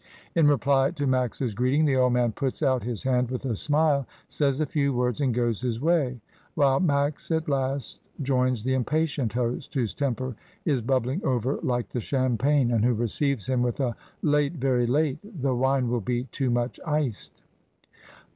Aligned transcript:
In 0.33 0.47
reply 0.47 0.89
to 0.89 1.05
Max's 1.05 1.53
greeting 1.53 1.85
the 1.85 1.95
old 1.95 2.13
man 2.13 2.31
puts 2.31 2.63
out 2.63 2.81
his 2.81 3.03
hand 3.03 3.29
with 3.29 3.45
a 3.45 3.55
smile, 3.55 4.07
says 4.27 4.59
a 4.59 4.65
few 4.65 4.95
words 4.95 5.21
and 5.21 5.31
goes 5.31 5.61
his 5.61 5.79
way, 5.79 6.19
while 6.55 6.79
Max 6.79 7.29
at 7.29 7.47
last 7.47 7.99
joins 8.23 8.63
the 8.63 8.73
impatient 8.73 9.33
host, 9.33 9.75
whose 9.75 9.93
temper 9.93 10.35
is 10.65 10.81
bubbling 10.81 11.23
over 11.23 11.59
like 11.61 11.89
the 11.89 11.99
champagne, 12.01 12.71
and 12.71 12.83
who 12.83 12.95
receives 12.95 13.45
him 13.45 13.61
with 13.61 13.79
a 13.79 13.95
"Late, 14.23 14.53
very 14.53 14.87
late, 14.87 15.19
the 15.39 15.53
wine 15.53 15.87
will 15.87 16.01
be 16.01 16.23
too 16.31 16.49
much 16.49 16.79
iced." 16.83 17.43